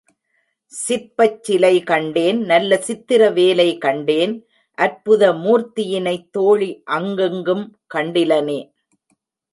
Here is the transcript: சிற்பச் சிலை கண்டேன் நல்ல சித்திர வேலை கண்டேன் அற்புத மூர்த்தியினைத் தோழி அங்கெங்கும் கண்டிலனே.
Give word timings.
சிற்பச் 0.71 1.43
சிலை 1.43 1.83
கண்டேன் 1.83 2.39
நல்ல 2.41 2.77
சித்திர 2.77 3.29
வேலை 3.29 3.67
கண்டேன் 3.77 4.33
அற்புத 4.77 5.31
மூர்த்தியினைத் 5.43 6.27
தோழி 6.31 6.71
அங்கெங்கும் 6.91 7.65
கண்டிலனே. 7.95 8.59